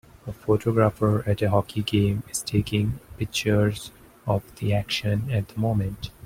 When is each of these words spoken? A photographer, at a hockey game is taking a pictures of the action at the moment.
A 0.25 0.33
photographer, 0.33 1.23
at 1.29 1.43
a 1.43 1.51
hockey 1.51 1.83
game 1.83 2.23
is 2.27 2.41
taking 2.41 2.99
a 3.13 3.17
pictures 3.19 3.91
of 4.25 4.41
the 4.55 4.73
action 4.73 5.29
at 5.29 5.49
the 5.49 5.59
moment. 5.59 6.09